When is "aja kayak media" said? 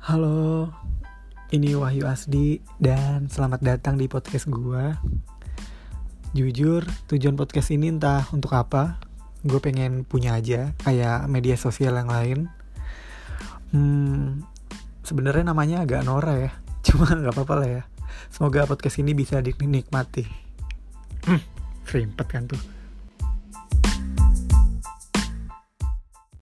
10.40-11.52